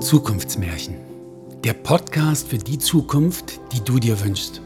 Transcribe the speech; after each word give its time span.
Zukunftsmärchen. 0.00 0.96
Der 1.64 1.72
Podcast 1.72 2.48
für 2.48 2.58
die 2.58 2.78
Zukunft, 2.78 3.60
die 3.72 3.80
du 3.80 3.98
dir 3.98 4.20
wünschst. 4.22 4.60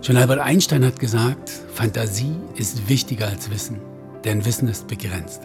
Schon 0.00 0.16
Albert 0.16 0.38
Einstein 0.38 0.84
hat 0.84 1.00
gesagt, 1.00 1.50
Fantasie 1.72 2.36
ist 2.54 2.88
wichtiger 2.88 3.26
als 3.26 3.50
Wissen, 3.50 3.80
denn 4.24 4.44
Wissen 4.44 4.68
ist 4.68 4.86
begrenzt. 4.86 5.42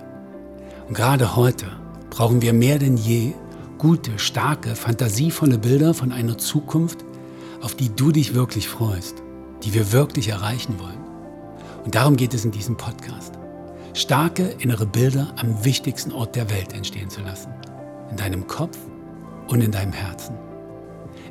Und 0.87 0.93
gerade 0.93 1.35
heute 1.35 1.65
brauchen 2.11 2.41
wir 2.41 2.53
mehr 2.53 2.77
denn 2.77 2.97
je 2.97 3.33
gute, 3.79 4.19
starke, 4.19 4.75
fantasievolle 4.75 5.57
Bilder 5.57 5.95
von 5.95 6.11
einer 6.11 6.37
Zukunft, 6.37 7.03
auf 7.61 7.75
die 7.75 7.89
du 7.89 8.11
dich 8.11 8.35
wirklich 8.35 8.69
freust, 8.69 9.15
die 9.63 9.73
wir 9.73 9.91
wirklich 9.91 10.29
erreichen 10.29 10.79
wollen. 10.79 10.99
Und 11.83 11.95
darum 11.95 12.15
geht 12.15 12.35
es 12.35 12.45
in 12.45 12.51
diesem 12.51 12.77
Podcast. 12.77 13.33
Starke 13.95 14.43
innere 14.59 14.85
Bilder 14.85 15.33
am 15.37 15.65
wichtigsten 15.65 16.11
Ort 16.11 16.35
der 16.35 16.51
Welt 16.51 16.73
entstehen 16.73 17.09
zu 17.09 17.21
lassen 17.21 17.49
in 18.09 18.17
deinem 18.17 18.47
Kopf 18.47 18.77
und 19.47 19.61
in 19.61 19.71
deinem 19.71 19.93
Herzen. 19.93 20.37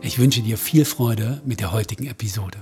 Ich 0.00 0.18
wünsche 0.18 0.42
dir 0.42 0.56
viel 0.56 0.84
Freude 0.84 1.42
mit 1.44 1.60
der 1.60 1.72
heutigen 1.72 2.06
Episode. 2.06 2.58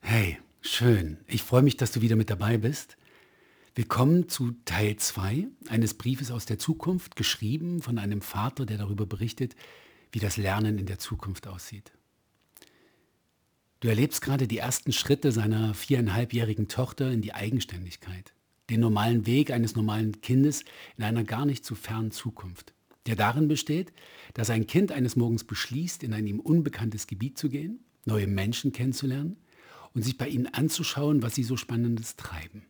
Hey, 0.00 0.38
schön. 0.60 1.18
Ich 1.26 1.42
freue 1.42 1.62
mich, 1.62 1.76
dass 1.76 1.92
du 1.92 2.00
wieder 2.00 2.16
mit 2.16 2.30
dabei 2.30 2.56
bist. 2.56 2.96
Willkommen 3.74 4.28
zu 4.28 4.52
Teil 4.64 4.96
2 4.96 5.48
eines 5.68 5.94
Briefes 5.94 6.30
aus 6.30 6.46
der 6.46 6.58
Zukunft, 6.58 7.16
geschrieben 7.16 7.82
von 7.82 7.98
einem 7.98 8.20
Vater, 8.20 8.66
der 8.66 8.78
darüber 8.78 9.06
berichtet, 9.06 9.54
wie 10.12 10.18
das 10.18 10.36
Lernen 10.36 10.78
in 10.78 10.86
der 10.86 10.98
Zukunft 10.98 11.46
aussieht. 11.46 11.92
Du 13.80 13.88
erlebst 13.88 14.20
gerade 14.20 14.46
die 14.46 14.58
ersten 14.58 14.92
Schritte 14.92 15.32
seiner 15.32 15.74
viereinhalbjährigen 15.74 16.68
Tochter 16.68 17.10
in 17.10 17.22
die 17.22 17.32
Eigenständigkeit 17.32 18.34
den 18.70 18.80
normalen 18.80 19.26
Weg 19.26 19.50
eines 19.50 19.76
normalen 19.76 20.20
Kindes 20.20 20.64
in 20.96 21.04
einer 21.04 21.24
gar 21.24 21.44
nicht 21.44 21.64
zu 21.64 21.74
fernen 21.74 22.10
Zukunft, 22.10 22.72
der 23.06 23.16
darin 23.16 23.48
besteht, 23.48 23.92
dass 24.34 24.50
ein 24.50 24.66
Kind 24.66 24.92
eines 24.92 25.16
Morgens 25.16 25.44
beschließt, 25.44 26.02
in 26.02 26.14
ein 26.14 26.26
ihm 26.26 26.40
unbekanntes 26.40 27.06
Gebiet 27.06 27.36
zu 27.36 27.48
gehen, 27.48 27.80
neue 28.04 28.26
Menschen 28.26 28.72
kennenzulernen 28.72 29.36
und 29.94 30.02
sich 30.02 30.16
bei 30.16 30.28
ihnen 30.28 30.46
anzuschauen, 30.46 31.22
was 31.22 31.34
sie 31.34 31.42
so 31.42 31.56
Spannendes 31.56 32.16
treiben. 32.16 32.62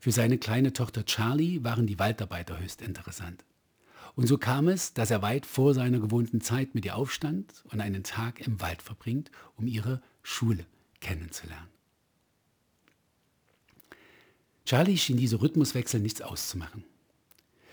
Für 0.00 0.12
seine 0.12 0.38
kleine 0.38 0.72
Tochter 0.72 1.04
Charlie 1.04 1.64
waren 1.64 1.86
die 1.86 1.98
Waldarbeiter 1.98 2.58
höchst 2.60 2.82
interessant. 2.82 3.44
Und 4.14 4.26
so 4.26 4.38
kam 4.38 4.68
es, 4.68 4.94
dass 4.94 5.10
er 5.10 5.22
weit 5.22 5.46
vor 5.46 5.74
seiner 5.74 6.00
gewohnten 6.00 6.40
Zeit 6.40 6.74
mit 6.74 6.84
ihr 6.84 6.96
aufstand 6.96 7.62
und 7.70 7.80
einen 7.80 8.02
Tag 8.02 8.40
im 8.46 8.60
Wald 8.60 8.82
verbringt, 8.82 9.30
um 9.54 9.66
ihre 9.66 10.02
Schule 10.22 10.66
kennenzulernen. 11.00 11.77
Charlie 14.68 14.98
schien 14.98 15.16
diese 15.16 15.40
Rhythmuswechsel 15.40 15.98
nichts 15.98 16.20
auszumachen. 16.20 16.84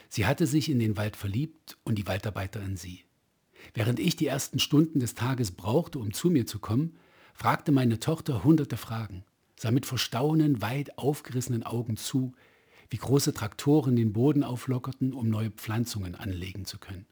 Sie 0.08 0.26
hatte 0.26 0.48
sich 0.48 0.70
in 0.70 0.80
den 0.80 0.96
Wald 0.96 1.18
verliebt 1.18 1.76
und 1.84 1.96
die 1.96 2.08
Waldarbeiter 2.08 2.64
in 2.64 2.78
sie. 2.78 3.04
Während 3.74 4.00
ich 4.00 4.16
die 4.16 4.28
ersten 4.28 4.60
Stunden 4.60 5.02
des 5.02 5.14
Tages 5.14 5.52
brauchte, 5.52 6.00
um 6.00 6.14
zu 6.14 6.30
mir 6.30 6.46
zu 6.46 6.58
kommen, 6.58 6.96
fragte 7.34 7.74
meine 7.74 8.00
Tochter 8.00 8.46
hunderte 8.46 8.78
Fragen, 8.78 9.26
sah 9.58 9.72
mit 9.72 9.86
verstaunen, 9.86 10.62
weit 10.62 10.98
aufgerissenen 10.98 11.64
Augen 11.64 11.98
zu, 11.98 12.32
wie 12.90 12.96
große 12.96 13.34
Traktoren 13.34 13.98
den 13.98 14.14
Boden 14.14 14.46
auflockerten, 14.46 15.12
um 15.12 15.28
neue 15.28 15.52
Pflanzungen 15.52 16.16
anlegen 16.16 16.64
zu 16.64 16.78
können. 16.78 17.06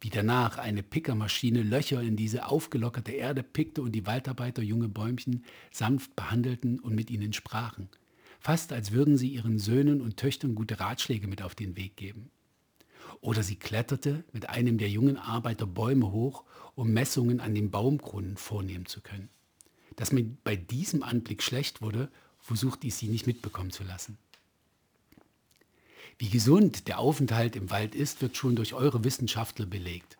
Wie 0.00 0.10
danach 0.10 0.58
eine 0.58 0.82
Pickermaschine 0.82 1.62
Löcher 1.62 2.02
in 2.02 2.16
diese 2.16 2.46
aufgelockerte 2.46 3.12
Erde 3.12 3.44
pickte 3.44 3.80
und 3.80 3.92
die 3.92 4.06
Waldarbeiter 4.06 4.62
junge 4.62 4.88
Bäumchen 4.88 5.44
sanft 5.70 6.16
behandelten 6.16 6.80
und 6.80 6.96
mit 6.96 7.12
ihnen 7.12 7.32
sprachen– 7.32 7.90
fast 8.44 8.74
als 8.74 8.92
würden 8.92 9.16
sie 9.16 9.28
ihren 9.28 9.58
Söhnen 9.58 10.02
und 10.02 10.18
Töchtern 10.18 10.54
gute 10.54 10.78
Ratschläge 10.78 11.26
mit 11.26 11.40
auf 11.40 11.54
den 11.54 11.78
Weg 11.78 11.96
geben. 11.96 12.30
Oder 13.22 13.42
sie 13.42 13.56
kletterte 13.56 14.22
mit 14.34 14.50
einem 14.50 14.76
der 14.76 14.90
jungen 14.90 15.16
Arbeiter 15.16 15.66
Bäume 15.66 16.12
hoch, 16.12 16.44
um 16.74 16.92
Messungen 16.92 17.40
an 17.40 17.54
den 17.54 17.70
Baumkronen 17.70 18.36
vornehmen 18.36 18.84
zu 18.84 19.00
können. 19.00 19.30
Dass 19.96 20.12
mir 20.12 20.26
bei 20.44 20.56
diesem 20.56 21.02
Anblick 21.02 21.42
schlecht 21.42 21.80
wurde, 21.80 22.10
versuchte 22.38 22.86
ich 22.86 22.96
sie 22.96 23.08
nicht 23.08 23.26
mitbekommen 23.26 23.70
zu 23.70 23.82
lassen. 23.82 24.18
Wie 26.18 26.28
gesund 26.28 26.86
der 26.86 26.98
Aufenthalt 26.98 27.56
im 27.56 27.70
Wald 27.70 27.94
ist, 27.94 28.20
wird 28.20 28.36
schon 28.36 28.56
durch 28.56 28.74
eure 28.74 29.04
Wissenschaftler 29.04 29.64
belegt, 29.64 30.18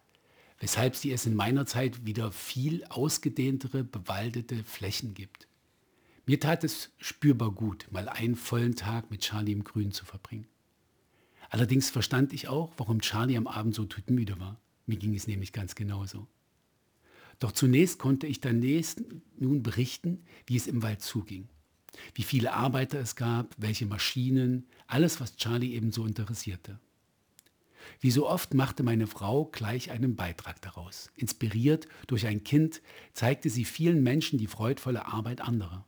weshalb 0.60 0.96
sie 0.96 1.12
es 1.12 1.26
in 1.26 1.36
meiner 1.36 1.66
Zeit 1.66 2.06
wieder 2.06 2.32
viel 2.32 2.84
ausgedehntere, 2.86 3.84
bewaldete 3.84 4.64
Flächen 4.64 5.12
gibt. 5.12 5.46
Mir 6.26 6.40
tat 6.40 6.64
es 6.64 6.90
spürbar 6.98 7.50
gut, 7.50 7.86
mal 7.90 8.08
einen 8.08 8.34
vollen 8.34 8.76
Tag 8.76 9.10
mit 9.10 9.20
Charlie 9.20 9.52
im 9.52 9.64
Grün 9.64 9.92
zu 9.92 10.04
verbringen. 10.06 10.46
Allerdings 11.50 11.90
verstand 11.90 12.32
ich 12.32 12.48
auch, 12.48 12.72
warum 12.78 13.00
Charlie 13.00 13.36
am 13.36 13.46
Abend 13.46 13.74
so 13.74 13.84
tütenmüde 13.84 14.40
war. 14.40 14.58
Mir 14.86 14.96
ging 14.96 15.14
es 15.14 15.26
nämlich 15.26 15.52
ganz 15.52 15.74
genauso. 15.74 16.26
Doch 17.40 17.52
zunächst 17.52 17.98
konnte 17.98 18.26
ich 18.26 18.40
dann 18.40 18.60
nun 19.38 19.62
berichten, 19.62 20.24
wie 20.46 20.56
es 20.56 20.66
im 20.66 20.82
Wald 20.82 21.02
zuging. 21.02 21.48
Wie 22.14 22.22
viele 22.22 22.54
Arbeiter 22.54 22.98
es 22.98 23.16
gab, 23.16 23.54
welche 23.58 23.86
Maschinen, 23.86 24.66
alles, 24.86 25.20
was 25.20 25.36
Charlie 25.36 25.74
ebenso 25.74 26.06
interessierte. 26.06 26.80
Wie 28.00 28.10
so 28.10 28.28
oft 28.28 28.54
machte 28.54 28.82
meine 28.82 29.06
Frau 29.06 29.44
gleich 29.44 29.90
einen 29.90 30.16
Beitrag 30.16 30.60
daraus. 30.62 31.10
Inspiriert 31.16 31.86
durch 32.06 32.26
ein 32.26 32.44
Kind 32.44 32.80
zeigte 33.12 33.50
sie 33.50 33.64
vielen 33.64 34.02
Menschen 34.02 34.38
die 34.38 34.46
freudvolle 34.46 35.06
Arbeit 35.06 35.42
anderer. 35.42 35.84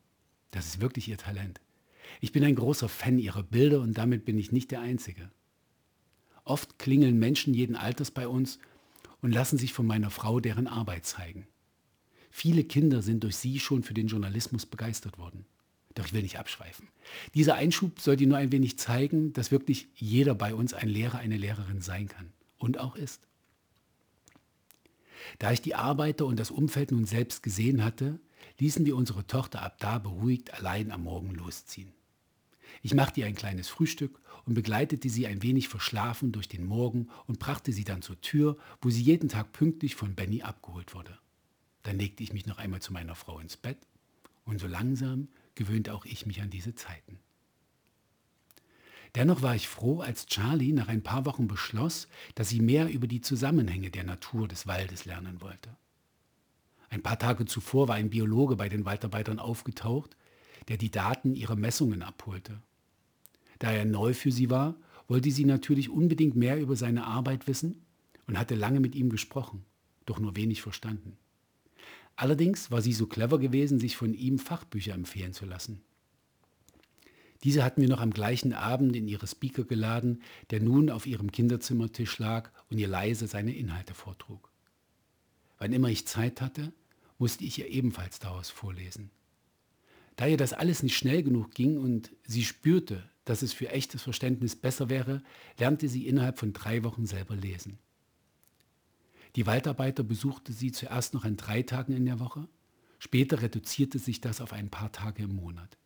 Das 0.56 0.64
ist 0.64 0.80
wirklich 0.80 1.06
ihr 1.06 1.18
Talent. 1.18 1.60
Ich 2.18 2.32
bin 2.32 2.42
ein 2.42 2.54
großer 2.54 2.88
Fan 2.88 3.18
ihrer 3.18 3.42
Bilder 3.42 3.82
und 3.82 3.98
damit 3.98 4.24
bin 4.24 4.38
ich 4.38 4.52
nicht 4.52 4.70
der 4.70 4.80
Einzige. 4.80 5.30
Oft 6.44 6.78
klingeln 6.78 7.18
Menschen 7.18 7.52
jeden 7.52 7.76
Alters 7.76 8.10
bei 8.10 8.26
uns 8.26 8.58
und 9.20 9.32
lassen 9.32 9.58
sich 9.58 9.74
von 9.74 9.86
meiner 9.86 10.08
Frau 10.08 10.40
deren 10.40 10.66
Arbeit 10.66 11.04
zeigen. 11.04 11.46
Viele 12.30 12.64
Kinder 12.64 13.02
sind 13.02 13.22
durch 13.22 13.36
sie 13.36 13.60
schon 13.60 13.82
für 13.82 13.92
den 13.92 14.06
Journalismus 14.06 14.64
begeistert 14.64 15.18
worden. 15.18 15.44
Doch 15.94 16.06
ich 16.06 16.14
will 16.14 16.22
nicht 16.22 16.38
abschweifen. 16.38 16.88
Dieser 17.34 17.56
Einschub 17.56 18.00
soll 18.00 18.16
dir 18.16 18.26
nur 18.26 18.38
ein 18.38 18.50
wenig 18.50 18.78
zeigen, 18.78 19.34
dass 19.34 19.50
wirklich 19.50 19.88
jeder 19.94 20.34
bei 20.34 20.54
uns 20.54 20.72
ein 20.72 20.88
Lehrer, 20.88 21.18
eine 21.18 21.36
Lehrerin 21.36 21.82
sein 21.82 22.08
kann 22.08 22.32
und 22.56 22.80
auch 22.80 22.96
ist. 22.96 23.28
Da 25.38 25.52
ich 25.52 25.60
die 25.60 25.74
Arbeiter 25.74 26.24
und 26.24 26.40
das 26.40 26.50
Umfeld 26.50 26.92
nun 26.92 27.04
selbst 27.04 27.42
gesehen 27.42 27.84
hatte, 27.84 28.20
ließen 28.58 28.86
wir 28.86 28.96
unsere 28.96 29.26
Tochter 29.26 29.62
ab 29.62 29.78
da 29.78 29.98
beruhigt 29.98 30.54
allein 30.54 30.90
am 30.90 31.04
Morgen 31.04 31.34
losziehen. 31.34 31.92
Ich 32.82 32.94
machte 32.94 33.20
ihr 33.20 33.26
ein 33.26 33.34
kleines 33.34 33.68
Frühstück 33.68 34.20
und 34.44 34.54
begleitete 34.54 35.08
sie 35.08 35.26
ein 35.26 35.42
wenig 35.42 35.68
verschlafen 35.68 36.32
durch 36.32 36.48
den 36.48 36.66
Morgen 36.66 37.08
und 37.26 37.38
brachte 37.38 37.72
sie 37.72 37.84
dann 37.84 38.02
zur 38.02 38.20
Tür, 38.20 38.56
wo 38.80 38.90
sie 38.90 39.02
jeden 39.02 39.28
Tag 39.28 39.52
pünktlich 39.52 39.94
von 39.94 40.14
Benny 40.14 40.42
abgeholt 40.42 40.94
wurde. 40.94 41.18
Dann 41.82 41.98
legte 41.98 42.22
ich 42.22 42.32
mich 42.32 42.46
noch 42.46 42.58
einmal 42.58 42.80
zu 42.80 42.92
meiner 42.92 43.14
Frau 43.14 43.38
ins 43.38 43.56
Bett 43.56 43.78
und 44.44 44.60
so 44.60 44.66
langsam 44.66 45.28
gewöhnte 45.54 45.94
auch 45.94 46.04
ich 46.04 46.26
mich 46.26 46.40
an 46.42 46.50
diese 46.50 46.74
Zeiten. 46.74 47.18
Dennoch 49.14 49.40
war 49.40 49.54
ich 49.54 49.66
froh, 49.66 50.00
als 50.00 50.26
Charlie 50.26 50.72
nach 50.72 50.88
ein 50.88 51.02
paar 51.02 51.24
Wochen 51.24 51.48
beschloss, 51.48 52.06
dass 52.34 52.50
sie 52.50 52.60
mehr 52.60 52.88
über 52.90 53.06
die 53.06 53.22
Zusammenhänge 53.22 53.90
der 53.90 54.04
Natur 54.04 54.46
des 54.46 54.66
Waldes 54.66 55.06
lernen 55.06 55.40
wollte. 55.40 55.74
Ein 56.90 57.02
paar 57.02 57.18
Tage 57.18 57.44
zuvor 57.46 57.88
war 57.88 57.96
ein 57.96 58.10
Biologe 58.10 58.56
bei 58.56 58.68
den 58.68 58.84
Waldarbeitern 58.84 59.38
aufgetaucht, 59.38 60.16
der 60.68 60.76
die 60.76 60.90
Daten 60.90 61.34
ihrer 61.34 61.56
Messungen 61.56 62.02
abholte. 62.02 62.60
Da 63.58 63.72
er 63.72 63.84
neu 63.84 64.14
für 64.14 64.32
sie 64.32 64.50
war, 64.50 64.76
wollte 65.08 65.30
sie 65.30 65.44
natürlich 65.44 65.88
unbedingt 65.88 66.36
mehr 66.36 66.58
über 66.60 66.76
seine 66.76 67.06
Arbeit 67.06 67.46
wissen 67.46 67.84
und 68.26 68.38
hatte 68.38 68.54
lange 68.54 68.80
mit 68.80 68.94
ihm 68.94 69.08
gesprochen, 69.08 69.64
doch 70.04 70.18
nur 70.18 70.36
wenig 70.36 70.62
verstanden. 70.62 71.16
Allerdings 72.16 72.70
war 72.70 72.80
sie 72.80 72.92
so 72.92 73.06
clever 73.06 73.38
gewesen, 73.38 73.78
sich 73.78 73.96
von 73.96 74.14
ihm 74.14 74.38
Fachbücher 74.38 74.94
empfehlen 74.94 75.32
zu 75.32 75.44
lassen. 75.44 75.82
Diese 77.44 77.62
hatten 77.62 77.82
wir 77.82 77.88
noch 77.88 78.00
am 78.00 78.10
gleichen 78.10 78.54
Abend 78.54 78.96
in 78.96 79.06
ihre 79.06 79.26
Speaker 79.26 79.64
geladen, 79.64 80.22
der 80.50 80.60
nun 80.60 80.90
auf 80.90 81.06
ihrem 81.06 81.30
Kinderzimmertisch 81.30 82.18
lag 82.18 82.50
und 82.70 82.78
ihr 82.78 82.88
leise 82.88 83.26
seine 83.26 83.54
Inhalte 83.54 83.94
vortrug. 83.94 84.45
Wann 85.66 85.72
immer 85.72 85.88
ich 85.88 86.06
Zeit 86.06 86.42
hatte, 86.42 86.72
musste 87.18 87.42
ich 87.42 87.58
ihr 87.58 87.66
ebenfalls 87.66 88.20
daraus 88.20 88.50
vorlesen. 88.50 89.10
Da 90.14 90.28
ihr 90.28 90.36
das 90.36 90.52
alles 90.52 90.84
nicht 90.84 90.96
schnell 90.96 91.24
genug 91.24 91.56
ging 91.56 91.76
und 91.78 92.12
sie 92.24 92.44
spürte, 92.44 93.10
dass 93.24 93.42
es 93.42 93.52
für 93.52 93.70
echtes 93.70 94.00
Verständnis 94.00 94.54
besser 94.54 94.90
wäre, 94.90 95.24
lernte 95.58 95.88
sie 95.88 96.06
innerhalb 96.06 96.38
von 96.38 96.52
drei 96.52 96.84
Wochen 96.84 97.04
selber 97.04 97.34
lesen. 97.34 97.80
Die 99.34 99.44
Waldarbeiter 99.44 100.04
besuchte 100.04 100.52
sie 100.52 100.70
zuerst 100.70 101.14
noch 101.14 101.24
an 101.24 101.36
drei 101.36 101.62
Tagen 101.62 101.94
in 101.94 102.06
der 102.06 102.20
Woche, 102.20 102.46
später 103.00 103.42
reduzierte 103.42 103.98
sich 103.98 104.20
das 104.20 104.40
auf 104.40 104.52
ein 104.52 104.70
paar 104.70 104.92
Tage 104.92 105.24
im 105.24 105.34
Monat. 105.34 105.76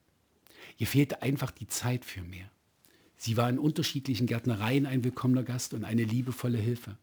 Ihr 0.77 0.89
fehlte 0.89 1.23
einfach 1.23 1.53
die 1.53 1.69
Zeit 1.69 2.05
für 2.05 2.21
mehr. 2.21 2.51
Sie 3.17 3.39
war 3.39 3.49
in 3.49 3.59
unterschiedlichen 3.59 4.27
Gärtnereien 4.27 4.85
ein 4.85 5.05
willkommener 5.05 5.43
Gast 5.43 5.73
und 5.73 5.85
eine 5.85 6.05
liebevolle 6.05 6.59
Hilfe 6.59 6.99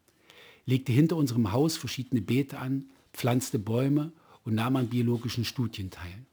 legte 0.68 0.92
hinter 0.92 1.16
unserem 1.16 1.50
Haus 1.50 1.78
verschiedene 1.78 2.20
Beete 2.20 2.58
an, 2.58 2.90
pflanzte 3.14 3.58
Bäume 3.58 4.12
und 4.44 4.54
nahm 4.54 4.76
an 4.76 4.90
biologischen 4.90 5.46
Studien 5.46 5.90
teil. 5.90 6.26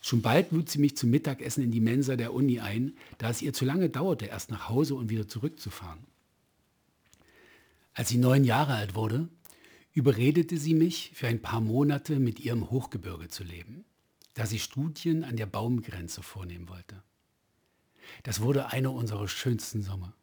Schon 0.00 0.22
bald 0.22 0.50
lud 0.50 0.70
sie 0.70 0.78
mich 0.78 0.96
zum 0.96 1.10
Mittagessen 1.10 1.62
in 1.62 1.70
die 1.70 1.80
Mensa 1.80 2.16
der 2.16 2.32
Uni 2.32 2.60
ein, 2.60 2.94
da 3.18 3.28
es 3.28 3.42
ihr 3.42 3.52
zu 3.52 3.66
lange 3.66 3.90
dauerte, 3.90 4.24
erst 4.24 4.50
nach 4.50 4.70
Hause 4.70 4.94
und 4.94 5.10
wieder 5.10 5.28
zurückzufahren. 5.28 5.98
Als 7.92 8.08
sie 8.08 8.16
neun 8.16 8.44
Jahre 8.44 8.76
alt 8.76 8.94
wurde, 8.94 9.28
überredete 9.92 10.56
sie 10.56 10.72
mich, 10.72 11.12
für 11.12 11.26
ein 11.26 11.42
paar 11.42 11.60
Monate 11.60 12.18
mit 12.20 12.40
ihr 12.40 12.52
im 12.52 12.70
Hochgebirge 12.70 13.28
zu 13.28 13.44
leben, 13.44 13.84
da 14.32 14.46
sie 14.46 14.58
Studien 14.58 15.22
an 15.22 15.36
der 15.36 15.46
Baumgrenze 15.46 16.22
vornehmen 16.22 16.70
wollte. 16.70 17.02
Das 18.22 18.40
wurde 18.40 18.72
einer 18.72 18.92
unserer 18.92 19.28
schönsten 19.28 19.82
Sommer. 19.82 20.14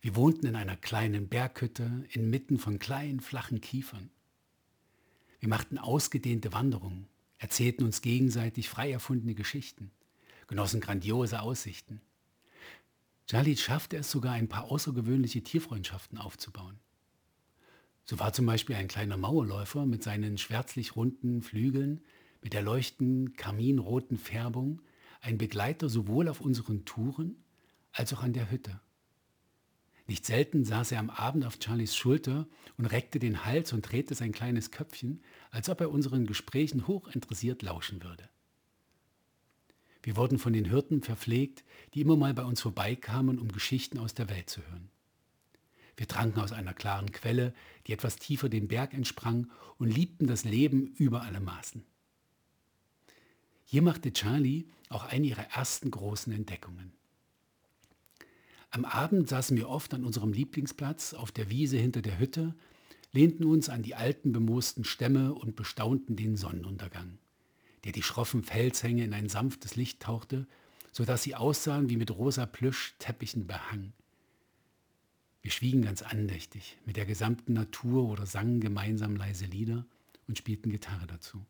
Wir 0.00 0.16
wohnten 0.16 0.46
in 0.46 0.56
einer 0.56 0.76
kleinen 0.76 1.28
Berghütte 1.28 2.04
inmitten 2.10 2.58
von 2.58 2.78
kleinen, 2.78 3.20
flachen 3.20 3.60
Kiefern. 3.60 4.10
Wir 5.40 5.48
machten 5.48 5.78
ausgedehnte 5.78 6.52
Wanderungen, 6.52 7.08
erzählten 7.38 7.84
uns 7.84 8.02
gegenseitig 8.02 8.68
frei 8.68 8.90
erfundene 8.90 9.34
Geschichten, 9.34 9.90
genossen 10.46 10.80
grandiose 10.80 11.40
Aussichten. 11.40 12.00
Jalit 13.30 13.60
schaffte 13.60 13.98
es 13.98 14.10
sogar, 14.10 14.32
ein 14.32 14.48
paar 14.48 14.64
außergewöhnliche 14.64 15.42
Tierfreundschaften 15.42 16.18
aufzubauen. 16.18 16.78
So 18.04 18.18
war 18.18 18.32
zum 18.32 18.46
Beispiel 18.46 18.74
ein 18.74 18.88
kleiner 18.88 19.18
Mauerläufer 19.18 19.84
mit 19.84 20.02
seinen 20.02 20.38
schwärzlich 20.38 20.96
runden 20.96 21.42
Flügeln, 21.42 22.00
mit 22.40 22.54
der 22.54 22.62
leuchtenden 22.62 23.34
karminroten 23.34 24.16
Färbung, 24.16 24.80
ein 25.20 25.36
Begleiter 25.36 25.88
sowohl 25.88 26.28
auf 26.28 26.40
unseren 26.40 26.84
Touren 26.86 27.36
als 27.92 28.14
auch 28.14 28.22
an 28.22 28.32
der 28.32 28.50
Hütte. 28.50 28.80
Nicht 30.08 30.24
selten 30.24 30.64
saß 30.64 30.92
er 30.92 31.00
am 31.00 31.10
Abend 31.10 31.44
auf 31.44 31.58
Charlies 31.62 31.94
Schulter 31.94 32.48
und 32.78 32.86
reckte 32.86 33.18
den 33.18 33.44
Hals 33.44 33.74
und 33.74 33.82
drehte 33.82 34.14
sein 34.14 34.32
kleines 34.32 34.70
Köpfchen, 34.70 35.22
als 35.50 35.68
ob 35.68 35.82
er 35.82 35.90
unseren 35.90 36.26
Gesprächen 36.26 36.86
hochinteressiert 36.86 37.62
lauschen 37.62 38.02
würde. 38.02 38.28
Wir 40.02 40.16
wurden 40.16 40.38
von 40.38 40.54
den 40.54 40.64
Hirten 40.64 41.02
verpflegt, 41.02 41.62
die 41.92 42.00
immer 42.00 42.16
mal 42.16 42.32
bei 42.32 42.44
uns 42.44 42.62
vorbeikamen, 42.62 43.38
um 43.38 43.52
Geschichten 43.52 43.98
aus 43.98 44.14
der 44.14 44.30
Welt 44.30 44.48
zu 44.48 44.62
hören. 44.62 44.88
Wir 45.98 46.08
tranken 46.08 46.40
aus 46.40 46.52
einer 46.52 46.72
klaren 46.72 47.12
Quelle, 47.12 47.52
die 47.86 47.92
etwas 47.92 48.16
tiefer 48.16 48.48
den 48.48 48.66
Berg 48.66 48.94
entsprang 48.94 49.50
und 49.76 49.94
liebten 49.94 50.26
das 50.26 50.44
Leben 50.44 50.86
über 50.96 51.22
alle 51.22 51.40
Maßen. 51.40 51.84
Hier 53.64 53.82
machte 53.82 54.14
Charlie 54.14 54.64
auch 54.88 55.04
eine 55.04 55.26
ihrer 55.26 55.50
ersten 55.50 55.90
großen 55.90 56.32
Entdeckungen. 56.32 56.97
Am 58.70 58.84
Abend 58.84 59.28
saßen 59.28 59.56
wir 59.56 59.68
oft 59.68 59.94
an 59.94 60.04
unserem 60.04 60.32
Lieblingsplatz 60.32 61.14
auf 61.14 61.32
der 61.32 61.48
Wiese 61.50 61.78
hinter 61.78 62.02
der 62.02 62.18
Hütte, 62.18 62.54
lehnten 63.12 63.44
uns 63.44 63.68
an 63.68 63.82
die 63.82 63.94
alten 63.94 64.32
bemoosten 64.32 64.84
Stämme 64.84 65.34
und 65.34 65.56
bestaunten 65.56 66.16
den 66.16 66.36
Sonnenuntergang, 66.36 67.18
der 67.84 67.92
die 67.92 68.02
schroffen 68.02 68.42
Felshänge 68.42 69.04
in 69.04 69.14
ein 69.14 69.28
sanftes 69.28 69.76
Licht 69.76 70.00
tauchte, 70.00 70.46
so 70.92 71.04
dass 71.04 71.22
sie 71.22 71.34
aussahen 71.34 71.88
wie 71.88 71.96
mit 71.96 72.10
rosa 72.10 72.44
Plüschteppichen 72.44 73.46
behangen. 73.46 73.94
Wir 75.40 75.50
schwiegen 75.50 75.82
ganz 75.82 76.02
andächtig 76.02 76.76
mit 76.84 76.96
der 76.96 77.06
gesamten 77.06 77.54
Natur 77.54 78.08
oder 78.08 78.26
sangen 78.26 78.60
gemeinsam 78.60 79.16
leise 79.16 79.46
Lieder 79.46 79.86
und 80.26 80.36
spielten 80.36 80.70
Gitarre 80.70 81.06
dazu. 81.06 81.46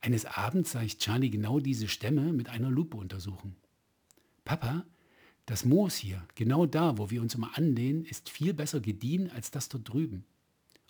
Eines 0.00 0.26
Abends 0.26 0.72
sah 0.72 0.82
ich 0.82 0.98
Charlie 0.98 1.30
genau 1.30 1.60
diese 1.60 1.88
Stämme 1.88 2.32
mit 2.32 2.48
einer 2.48 2.70
Lupe 2.70 2.96
untersuchen. 2.96 3.56
Papa, 4.44 4.84
das 5.52 5.66
Moos 5.66 5.96
hier, 5.96 6.26
genau 6.34 6.64
da, 6.64 6.96
wo 6.96 7.10
wir 7.10 7.20
uns 7.20 7.34
immer 7.34 7.58
anlehnen, 7.58 8.06
ist 8.06 8.30
viel 8.30 8.54
besser 8.54 8.80
gediehen 8.80 9.30
als 9.32 9.50
das 9.50 9.68
dort 9.68 9.86
drüben. 9.86 10.24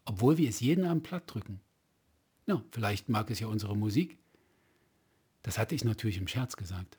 Obwohl 0.04 0.38
wir 0.38 0.48
es 0.48 0.60
jeden 0.60 0.84
Abend 0.84 1.02
platt 1.02 1.24
drücken. 1.26 1.60
Ja, 2.46 2.62
vielleicht 2.70 3.08
mag 3.08 3.28
es 3.32 3.40
ja 3.40 3.48
unsere 3.48 3.76
Musik. 3.76 4.18
Das 5.42 5.58
hatte 5.58 5.74
ich 5.74 5.82
natürlich 5.82 6.16
im 6.16 6.28
Scherz 6.28 6.54
gesagt. 6.54 6.96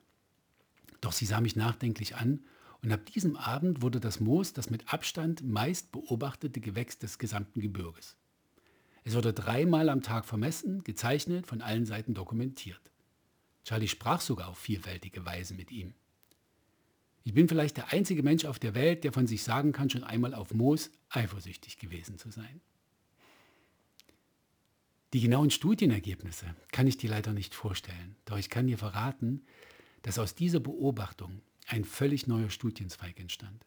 Doch 0.99 1.13
sie 1.13 1.25
sah 1.25 1.39
mich 1.39 1.55
nachdenklich 1.55 2.17
an 2.17 2.43
und 2.81 2.91
ab 2.91 3.05
diesem 3.05 3.37
Abend 3.37 3.81
wurde 3.81 4.01
das 4.01 4.19
Moos 4.19 4.51
das 4.51 4.69
mit 4.69 4.91
Abstand 4.91 5.41
meist 5.41 5.93
beobachtete 5.93 6.59
Gewächs 6.59 6.97
des 6.99 7.17
gesamten 7.17 7.61
Gebirges. 7.61 8.17
Es 9.05 9.15
wurde 9.15 9.31
dreimal 9.31 9.87
am 9.87 10.01
Tag 10.01 10.25
vermessen, 10.25 10.83
gezeichnet, 10.83 11.47
von 11.47 11.61
allen 11.61 11.85
Seiten 11.85 12.13
dokumentiert. 12.13 12.91
Charlie 13.63 13.87
sprach 13.87 14.19
sogar 14.19 14.49
auf 14.49 14.57
vielfältige 14.57 15.25
Weise 15.25 15.53
mit 15.53 15.71
ihm. 15.71 15.93
Ich 17.25 17.33
bin 17.33 17.47
vielleicht 17.47 17.77
der 17.77 17.93
einzige 17.93 18.21
Mensch 18.21 18.45
auf 18.45 18.59
der 18.59 18.75
Welt, 18.75 19.03
der 19.03 19.13
von 19.13 19.27
sich 19.27 19.43
sagen 19.43 19.71
kann, 19.71 19.89
schon 19.89 20.03
einmal 20.03 20.33
auf 20.33 20.53
Moos 20.53 20.91
eifersüchtig 21.09 21.77
gewesen 21.77 22.17
zu 22.17 22.29
sein. 22.31 22.61
Die 25.13 25.21
genauen 25.21 25.51
Studienergebnisse 25.51 26.55
kann 26.71 26.87
ich 26.87 26.97
dir 26.97 27.09
leider 27.09 27.33
nicht 27.33 27.55
vorstellen, 27.55 28.15
doch 28.25 28.37
ich 28.37 28.49
kann 28.49 28.67
dir 28.67 28.77
verraten, 28.77 29.45
dass 30.01 30.19
aus 30.19 30.35
dieser 30.35 30.59
Beobachtung 30.59 31.41
ein 31.67 31.85
völlig 31.85 32.27
neuer 32.27 32.49
Studienzweig 32.49 33.19
entstand. 33.19 33.65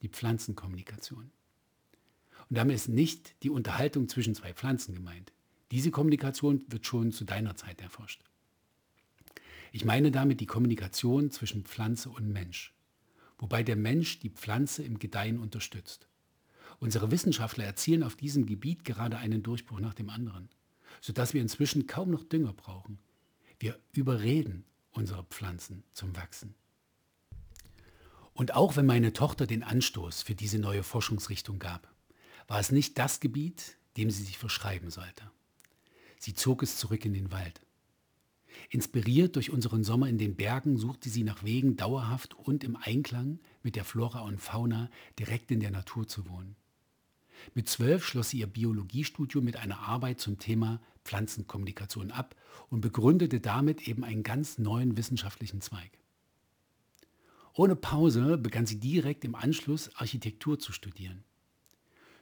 Die 0.00 0.08
Pflanzenkommunikation. 0.08 1.30
Und 2.48 2.56
damit 2.56 2.76
ist 2.76 2.88
nicht 2.88 3.34
die 3.42 3.50
Unterhaltung 3.50 4.08
zwischen 4.08 4.34
zwei 4.34 4.54
Pflanzen 4.54 4.94
gemeint. 4.94 5.32
Diese 5.72 5.90
Kommunikation 5.90 6.64
wird 6.68 6.86
schon 6.86 7.12
zu 7.12 7.24
deiner 7.24 7.56
Zeit 7.56 7.82
erforscht. 7.82 8.22
Ich 9.72 9.84
meine 9.84 10.10
damit 10.10 10.40
die 10.40 10.46
Kommunikation 10.46 11.30
zwischen 11.30 11.64
Pflanze 11.64 12.08
und 12.08 12.32
Mensch 12.32 12.72
wobei 13.38 13.62
der 13.62 13.76
Mensch 13.76 14.18
die 14.18 14.30
Pflanze 14.30 14.82
im 14.82 14.98
Gedeihen 14.98 15.38
unterstützt. 15.38 16.08
Unsere 16.80 17.10
Wissenschaftler 17.10 17.64
erzielen 17.64 18.02
auf 18.02 18.14
diesem 18.16 18.46
Gebiet 18.46 18.84
gerade 18.84 19.18
einen 19.18 19.42
Durchbruch 19.42 19.80
nach 19.80 19.94
dem 19.94 20.10
anderen, 20.10 20.48
sodass 21.00 21.34
wir 21.34 21.40
inzwischen 21.40 21.86
kaum 21.86 22.10
noch 22.10 22.24
Dünger 22.24 22.52
brauchen. 22.52 22.98
Wir 23.58 23.78
überreden 23.92 24.64
unsere 24.92 25.24
Pflanzen 25.24 25.82
zum 25.92 26.16
Wachsen. 26.16 26.54
Und 28.34 28.54
auch 28.54 28.76
wenn 28.76 28.86
meine 28.86 29.12
Tochter 29.12 29.48
den 29.48 29.64
Anstoß 29.64 30.22
für 30.22 30.36
diese 30.36 30.60
neue 30.60 30.84
Forschungsrichtung 30.84 31.58
gab, 31.58 31.92
war 32.46 32.60
es 32.60 32.70
nicht 32.70 32.96
das 32.96 33.18
Gebiet, 33.18 33.76
dem 33.96 34.10
sie 34.10 34.22
sich 34.22 34.38
verschreiben 34.38 34.90
sollte. 34.90 35.28
Sie 36.20 36.34
zog 36.34 36.62
es 36.62 36.76
zurück 36.76 37.04
in 37.04 37.14
den 37.14 37.32
Wald. 37.32 37.60
Inspiriert 38.70 39.36
durch 39.36 39.50
unseren 39.50 39.84
Sommer 39.84 40.08
in 40.08 40.18
den 40.18 40.36
Bergen 40.36 40.76
suchte 40.76 41.08
sie 41.08 41.24
nach 41.24 41.44
Wegen, 41.44 41.76
dauerhaft 41.76 42.34
und 42.34 42.64
im 42.64 42.76
Einklang 42.76 43.38
mit 43.62 43.76
der 43.76 43.84
Flora 43.84 44.20
und 44.20 44.38
Fauna 44.40 44.90
direkt 45.18 45.50
in 45.50 45.60
der 45.60 45.70
Natur 45.70 46.06
zu 46.06 46.28
wohnen. 46.28 46.56
Mit 47.54 47.68
zwölf 47.68 48.04
schloss 48.04 48.30
sie 48.30 48.38
ihr 48.38 48.46
Biologiestudium 48.46 49.44
mit 49.44 49.56
einer 49.56 49.80
Arbeit 49.80 50.20
zum 50.20 50.38
Thema 50.38 50.80
Pflanzenkommunikation 51.04 52.10
ab 52.10 52.34
und 52.68 52.80
begründete 52.80 53.40
damit 53.40 53.88
eben 53.88 54.04
einen 54.04 54.22
ganz 54.22 54.58
neuen 54.58 54.96
wissenschaftlichen 54.96 55.60
Zweig. 55.60 55.98
Ohne 57.54 57.76
Pause 57.76 58.38
begann 58.38 58.66
sie 58.66 58.78
direkt 58.78 59.24
im 59.24 59.34
Anschluss 59.34 59.94
Architektur 59.96 60.58
zu 60.58 60.72
studieren. 60.72 61.24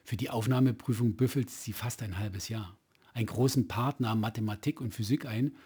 Für 0.05 0.16
die 0.16 0.31
Aufnahmeprüfung 0.31 1.16
büffelte 1.16 1.52
sie 1.52 1.73
fast 1.73 2.02
ein 2.02 2.19
halbes 2.19 2.49
Jahr. 2.49 2.76
Einen 3.12 3.26
großen 3.26 3.66
Part 3.66 4.00
nahm 4.00 4.21
Mathematik 4.21 4.81
und 4.81 4.95
Physik 4.95 5.26
ein 5.26 5.57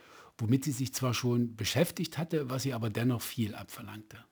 womit 0.41 0.65
sie 0.65 0.73
sich 0.73 0.95
zwar 0.95 1.15
schon 1.15 1.57
beschäftigt 1.57 2.19
hatte, 2.19 2.49
was 2.51 2.65
ihr 2.65 2.75
aber 2.75 2.91
dennoch 2.91 3.23
viel 3.23 3.55
abverlangte. 3.55 4.25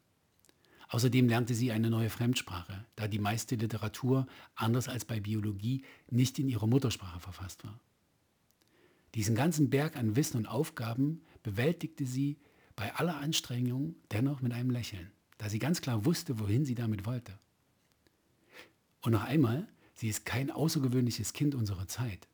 Außerdem 0.89 1.29
lernte 1.29 1.55
sie 1.55 1.71
eine 1.71 1.91
neue 1.91 2.09
Fremdsprache, 2.09 2.87
da 2.97 3.09
die 3.09 3.19
meiste 3.19 3.57
Literatur, 3.57 4.27
anders 4.55 4.89
als 4.89 5.05
bei 5.05 5.21
Biologie, 5.21 5.85
nicht 6.11 6.39
in 6.39 6.49
ihrer 6.49 6.67
Muttersprache 6.67 7.21
verfasst 7.21 7.65
war. 7.65 7.79
Diesen 9.15 9.35
ganzen 9.35 9.69
Berg 9.69 9.97
an 9.97 10.17
Wissen 10.17 10.39
und 10.39 10.47
Aufgaben 10.47 11.23
bewältigte 11.43 12.07
sie 12.07 12.39
bei 12.75 12.95
aller 12.95 13.19
Anstrengung 13.19 13.97
dennoch 14.13 14.41
mit 14.41 14.53
einem 14.53 14.71
Lächeln, 14.71 15.11
da 15.37 15.51
sie 15.51 15.59
ganz 15.59 15.83
klar 15.83 16.05
wusste, 16.05 16.39
wohin 16.39 16.65
sie 16.65 16.75
damit 16.75 17.05
wollte. 17.05 17.39
Und 19.03 19.13
noch 19.13 19.25
einmal, 19.25 19.69
sie 19.95 20.09
ist 20.09 20.25
kein 20.25 20.51
außergewöhnliches 20.51 21.33
Kind 21.33 21.55
unserer 21.55 21.87
Zeit. 21.87 22.29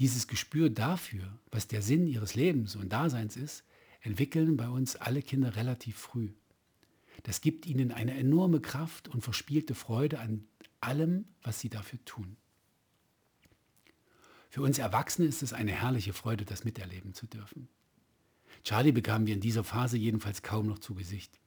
Dieses 0.00 0.26
Gespür 0.26 0.70
dafür, 0.70 1.38
was 1.50 1.68
der 1.68 1.82
Sinn 1.82 2.06
ihres 2.06 2.34
Lebens 2.34 2.74
und 2.74 2.90
Daseins 2.90 3.36
ist, 3.36 3.64
entwickeln 4.00 4.56
bei 4.56 4.66
uns 4.70 4.96
alle 4.96 5.20
Kinder 5.20 5.56
relativ 5.56 5.98
früh. 5.98 6.30
Das 7.24 7.42
gibt 7.42 7.66
ihnen 7.66 7.92
eine 7.92 8.16
enorme 8.16 8.62
Kraft 8.62 9.08
und 9.08 9.20
verspielte 9.20 9.74
Freude 9.74 10.18
an 10.18 10.46
allem, 10.80 11.26
was 11.42 11.60
sie 11.60 11.68
dafür 11.68 12.02
tun. 12.06 12.38
Für 14.48 14.62
uns 14.62 14.78
Erwachsene 14.78 15.28
ist 15.28 15.42
es 15.42 15.52
eine 15.52 15.72
herrliche 15.72 16.14
Freude, 16.14 16.46
das 16.46 16.64
miterleben 16.64 17.12
zu 17.12 17.26
dürfen. 17.26 17.68
Charlie 18.64 18.92
bekamen 18.92 19.26
wir 19.26 19.34
in 19.34 19.42
dieser 19.42 19.64
Phase 19.64 19.98
jedenfalls 19.98 20.40
kaum 20.40 20.66
noch 20.66 20.78
zu 20.78 20.94
Gesicht. 20.94 21.38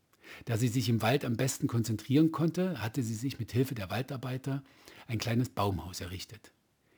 Da 0.46 0.58
sie 0.58 0.68
sich 0.68 0.90
im 0.90 1.02
Wald 1.02 1.26
am 1.26 1.38
besten 1.38 1.66
konzentrieren 1.66 2.32
konnte, 2.32 2.84
hatte 2.84 3.02
sie 3.02 3.16
sich 3.16 3.40
mit 3.40 3.52
Hilfe 3.52 3.74
der 3.74 3.90
Waldarbeiter 3.90 4.64
ein 5.08 5.18
kleines 5.18 5.50
Baumhaus 5.50 6.02
errichtet 6.02 6.54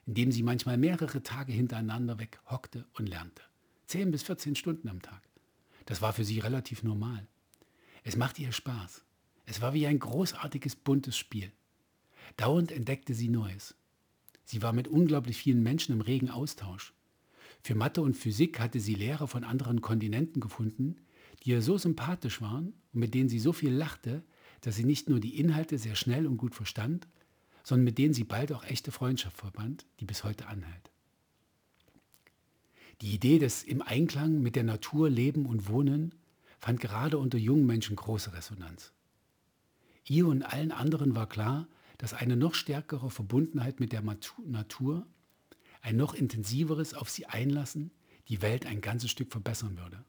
in 0.05 0.13
dem 0.13 0.31
sie 0.31 0.43
manchmal 0.43 0.77
mehrere 0.77 1.23
Tage 1.23 1.51
hintereinander 1.51 2.19
weg 2.19 2.39
hockte 2.49 2.85
und 2.93 3.07
lernte. 3.07 3.41
Zehn 3.87 4.11
bis 4.11 4.23
14 4.23 4.55
Stunden 4.55 4.87
am 4.89 5.01
Tag. 5.01 5.21
Das 5.85 6.01
war 6.01 6.13
für 6.13 6.25
sie 6.25 6.39
relativ 6.39 6.83
normal. 6.83 7.27
Es 8.03 8.15
machte 8.15 8.41
ihr 8.41 8.51
Spaß. 8.51 9.03
Es 9.45 9.61
war 9.61 9.73
wie 9.73 9.87
ein 9.87 9.99
großartiges, 9.99 10.75
buntes 10.75 11.17
Spiel. 11.17 11.51
Dauernd 12.37 12.71
entdeckte 12.71 13.13
sie 13.13 13.29
Neues. 13.29 13.75
Sie 14.43 14.61
war 14.61 14.73
mit 14.73 14.87
unglaublich 14.87 15.37
vielen 15.37 15.63
Menschen 15.63 15.93
im 15.93 16.01
regen 16.01 16.29
Austausch. 16.29 16.93
Für 17.61 17.75
Mathe 17.75 18.01
und 18.01 18.15
Physik 18.15 18.59
hatte 18.59 18.79
sie 18.79 18.93
Lehrer 18.93 19.27
von 19.27 19.43
anderen 19.43 19.81
Kontinenten 19.81 20.39
gefunden, 20.39 20.97
die 21.43 21.51
ihr 21.51 21.61
so 21.61 21.77
sympathisch 21.77 22.41
waren 22.41 22.73
und 22.93 22.99
mit 22.99 23.13
denen 23.13 23.29
sie 23.29 23.39
so 23.39 23.53
viel 23.53 23.73
lachte, 23.73 24.23
dass 24.61 24.75
sie 24.75 24.83
nicht 24.83 25.09
nur 25.09 25.19
die 25.19 25.39
Inhalte 25.39 25.77
sehr 25.77 25.95
schnell 25.95 26.27
und 26.27 26.37
gut 26.37 26.55
verstand, 26.55 27.07
sondern 27.65 27.83
mit 27.83 27.97
denen 27.97 28.13
sie 28.13 28.23
bald 28.23 28.53
auch 28.53 28.63
echte 28.63 28.91
Freundschaft 28.91 29.37
verband, 29.37 29.87
die 29.99 30.05
bis 30.05 30.23
heute 30.23 30.47
anhält. 30.47 30.91
Die 33.01 33.13
Idee 33.13 33.39
des 33.39 33.63
im 33.63 33.81
Einklang 33.81 34.39
mit 34.41 34.55
der 34.55 34.63
Natur 34.63 35.09
leben 35.09 35.47
und 35.47 35.67
wohnen 35.67 36.13
fand 36.59 36.79
gerade 36.79 37.17
unter 37.17 37.39
jungen 37.39 37.65
Menschen 37.65 37.95
große 37.95 38.33
Resonanz. 38.33 38.93
Ihr 40.07 40.27
und 40.27 40.43
allen 40.43 40.71
anderen 40.71 41.15
war 41.15 41.27
klar, 41.27 41.67
dass 41.97 42.13
eine 42.13 42.37
noch 42.37 42.53
stärkere 42.53 43.09
Verbundenheit 43.09 43.79
mit 43.79 43.91
der 43.91 44.03
Natur, 44.03 45.07
ein 45.81 45.97
noch 45.97 46.13
intensiveres 46.13 46.93
auf 46.93 47.09
sie 47.09 47.25
einlassen, 47.25 47.89
die 48.29 48.43
Welt 48.43 48.67
ein 48.67 48.81
ganzes 48.81 49.09
Stück 49.09 49.31
verbessern 49.31 49.77
würde. 49.77 50.03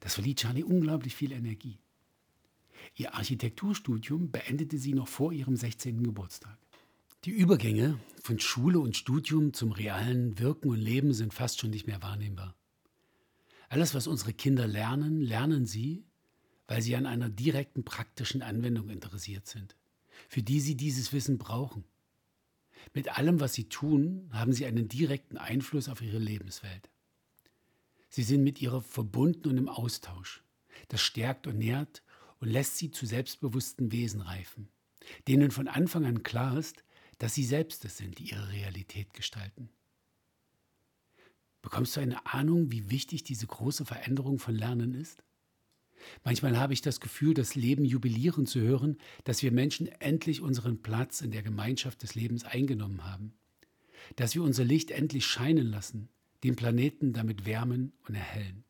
Das 0.00 0.14
verlieh 0.14 0.34
Charlie 0.34 0.64
unglaublich 0.64 1.14
viel 1.14 1.32
Energie. 1.32 1.78
Ihr 2.96 3.14
Architekturstudium 3.14 4.30
beendete 4.30 4.78
sie 4.78 4.94
noch 4.94 5.08
vor 5.08 5.32
ihrem 5.32 5.56
16. 5.56 6.02
Geburtstag. 6.02 6.58
Die 7.24 7.30
Übergänge 7.30 7.98
von 8.22 8.38
Schule 8.38 8.78
und 8.78 8.98
Studium 8.98 9.54
zum 9.54 9.72
realen 9.72 10.38
Wirken 10.38 10.68
und 10.68 10.78
Leben 10.78 11.14
sind 11.14 11.32
fast 11.32 11.58
schon 11.58 11.70
nicht 11.70 11.86
mehr 11.86 12.02
wahrnehmbar. 12.02 12.54
Alles, 13.70 13.94
was 13.94 14.06
unsere 14.06 14.34
Kinder 14.34 14.66
lernen, 14.66 15.22
lernen 15.22 15.64
sie, 15.64 16.04
weil 16.68 16.82
sie 16.82 16.94
an 16.96 17.06
einer 17.06 17.30
direkten 17.30 17.82
praktischen 17.82 18.42
Anwendung 18.42 18.90
interessiert 18.90 19.46
sind, 19.46 19.74
für 20.28 20.42
die 20.42 20.60
sie 20.60 20.74
dieses 20.74 21.14
Wissen 21.14 21.38
brauchen. 21.38 21.84
Mit 22.92 23.16
allem, 23.16 23.40
was 23.40 23.54
sie 23.54 23.70
tun, 23.70 24.28
haben 24.30 24.52
sie 24.52 24.66
einen 24.66 24.88
direkten 24.88 25.38
Einfluss 25.38 25.88
auf 25.88 26.02
ihre 26.02 26.18
Lebenswelt. 26.18 26.90
Sie 28.10 28.22
sind 28.22 28.44
mit 28.44 28.60
ihrer 28.60 28.82
verbunden 28.82 29.48
und 29.48 29.56
im 29.56 29.70
Austausch. 29.70 30.44
Das 30.88 31.00
stärkt 31.00 31.46
und 31.46 31.56
nährt 31.56 32.02
und 32.40 32.50
lässt 32.50 32.76
sie 32.76 32.90
zu 32.90 33.06
selbstbewussten 33.06 33.92
Wesen 33.92 34.20
reifen, 34.20 34.68
denen 35.26 35.50
von 35.50 35.68
Anfang 35.68 36.04
an 36.04 36.22
klar 36.22 36.58
ist, 36.58 36.84
dass 37.24 37.32
sie 37.32 37.44
selbst 37.44 37.82
es 37.86 37.96
sind, 37.96 38.18
die 38.18 38.32
ihre 38.32 38.52
Realität 38.52 39.14
gestalten. 39.14 39.70
Bekommst 41.62 41.96
du 41.96 42.00
eine 42.00 42.26
Ahnung, 42.26 42.70
wie 42.70 42.90
wichtig 42.90 43.24
diese 43.24 43.46
große 43.46 43.86
Veränderung 43.86 44.38
von 44.38 44.54
Lernen 44.54 44.92
ist? 44.92 45.24
Manchmal 46.22 46.58
habe 46.58 46.74
ich 46.74 46.82
das 46.82 47.00
Gefühl, 47.00 47.32
das 47.32 47.54
Leben 47.54 47.86
jubilieren 47.86 48.44
zu 48.44 48.60
hören, 48.60 48.98
dass 49.24 49.42
wir 49.42 49.52
Menschen 49.52 49.86
endlich 49.86 50.42
unseren 50.42 50.82
Platz 50.82 51.22
in 51.22 51.30
der 51.30 51.42
Gemeinschaft 51.42 52.02
des 52.02 52.14
Lebens 52.14 52.44
eingenommen 52.44 53.04
haben, 53.04 53.32
dass 54.16 54.34
wir 54.34 54.42
unser 54.42 54.64
Licht 54.64 54.90
endlich 54.90 55.24
scheinen 55.24 55.68
lassen, 55.68 56.10
den 56.42 56.56
Planeten 56.56 57.14
damit 57.14 57.46
wärmen 57.46 57.94
und 58.06 58.16
erhellen. 58.16 58.64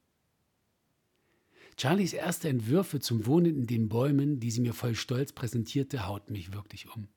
Charlies 1.77 2.13
erste 2.13 2.51
Entwürfe 2.51 3.01
zum 3.01 3.27
Wohnen 3.27 3.57
in 3.57 3.67
den 3.67 3.89
Bäumen, 3.89 4.39
die 4.39 4.53
sie 4.53 4.61
mir 4.61 4.75
voll 4.75 4.95
Stolz 4.95 5.33
präsentierte, 5.33 6.07
haut 6.07 6.31
mich 6.31 6.53
wirklich 6.53 6.95
um. 6.95 7.09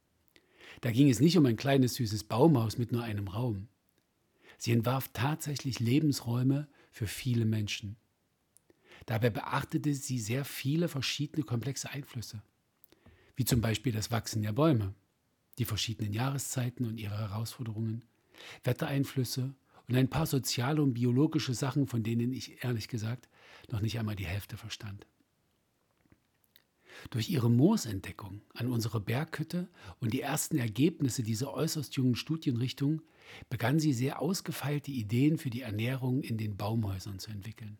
Da 0.82 0.92
ging 0.92 1.10
es 1.10 1.20
nicht 1.20 1.38
um 1.38 1.46
ein 1.46 1.58
kleines 1.58 1.96
süßes 1.96 2.26
Baumhaus 2.26 2.78
mit 2.78 2.92
nur 2.92 3.04
einem 3.04 3.28
Raum. 3.28 3.68
Sie 4.58 4.72
entwarf 4.72 5.10
tatsächlich 5.14 5.80
Lebensräume 5.80 6.68
für 6.92 7.08
viele 7.08 7.46
Menschen. 7.46 7.96
Dabei 9.06 9.30
beachtete 9.30 9.94
sie 9.94 10.20
sehr 10.20 10.46
viele 10.46 10.88
verschiedene 10.88 11.44
komplexe 11.44 11.90
Einflüsse, 11.90 12.42
wie 13.36 13.46
zum 13.46 13.62
Beispiel 13.62 13.94
das 13.94 14.12
Wachsen 14.12 14.42
der 14.42 14.52
Bäume, 14.52 14.94
die 15.60 15.66
verschiedenen 15.66 16.14
Jahreszeiten 16.14 16.86
und 16.86 17.00
ihre 17.00 17.18
Herausforderungen, 17.18 18.04
Wettereinflüsse 18.64 19.54
und 19.88 19.96
ein 19.96 20.10
paar 20.10 20.26
soziale 20.26 20.82
und 20.82 20.94
biologische 20.94 21.54
Sachen, 21.54 21.88
von 21.88 22.04
denen 22.04 22.34
ich 22.34 22.64
ehrlich 22.64 22.88
gesagt 22.88 23.30
noch 23.72 23.82
nicht 23.82 23.98
einmal 24.00 24.16
die 24.16 24.26
Hälfte 24.26 24.58
verstand. 24.58 25.08
Durch 27.10 27.30
ihre 27.30 27.50
Moosentdeckung 27.50 28.42
an 28.54 28.68
unserer 28.68 29.00
Berghütte 29.00 29.70
und 30.00 30.14
die 30.14 30.22
ersten 30.22 30.58
Ergebnisse 30.58 31.24
dieser 31.24 31.54
äußerst 31.54 31.96
jungen 31.96 32.16
Studienrichtung 32.16 33.02
begann 33.50 33.80
sie 33.80 33.94
sehr 33.94 34.22
ausgefeilte 34.22 34.92
Ideen 34.92 35.38
für 35.38 35.50
die 35.50 35.62
Ernährung 35.62 36.22
in 36.22 36.38
den 36.38 36.58
Baumhäusern 36.58 37.20
zu 37.20 37.32
entwickeln. 37.32 37.78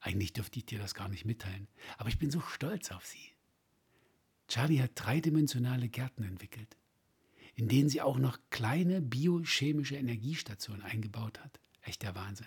Eigentlich 0.00 0.32
dürfte 0.32 0.58
ich 0.58 0.66
dir 0.66 0.78
das 0.78 0.94
gar 0.94 1.08
nicht 1.08 1.24
mitteilen, 1.24 1.68
aber 1.98 2.08
ich 2.08 2.18
bin 2.18 2.30
so 2.30 2.40
stolz 2.40 2.90
auf 2.90 3.04
sie. 3.06 3.32
Charlie 4.48 4.80
hat 4.80 4.92
dreidimensionale 4.94 5.88
Gärten 5.88 6.22
entwickelt, 6.22 6.76
in 7.54 7.68
denen 7.68 7.88
sie 7.88 8.02
auch 8.02 8.18
noch 8.18 8.38
kleine 8.50 9.00
biochemische 9.00 9.96
Energiestationen 9.96 10.82
eingebaut 10.82 11.40
hat. 11.40 11.60
Echt 11.82 12.02
der 12.02 12.14
Wahnsinn. 12.14 12.46